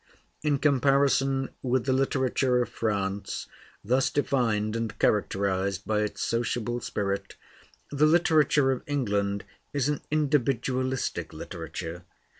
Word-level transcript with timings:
In 0.41 0.57
comparison 0.57 1.49
with 1.61 1.85
the 1.85 1.93
literature 1.93 2.59
of 2.63 2.69
France, 2.69 3.45
thus 3.83 4.09
defined 4.09 4.75
and 4.75 4.97
characterized 4.97 5.85
by 5.85 5.99
its 5.99 6.23
sociable 6.23 6.79
spirit, 6.81 7.35
the 7.91 8.07
literature 8.07 8.71
of 8.71 8.81
England 8.87 9.43
is 9.73 9.89
an 9.89 10.01
individualistic 10.09 11.33
literature. 11.33 12.03